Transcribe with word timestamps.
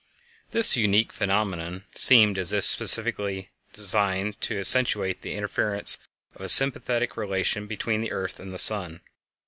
_This 0.51 0.75
unique 0.75 1.13
phenomenon 1.13 1.83
seemed 1.93 2.39
as 2.39 2.53
if 2.53 2.63
specially 2.63 3.51
designed 3.71 4.41
to 4.41 4.57
accentuate 4.57 5.21
the 5.21 5.35
inference 5.35 5.99
of 6.33 6.41
a 6.41 6.49
sympathetic 6.49 7.15
relation 7.15 7.67
between 7.67 8.01
the 8.01 8.11
earth 8.11 8.39
and 8.39 8.51
the 8.51 8.57
sun. 8.57 9.01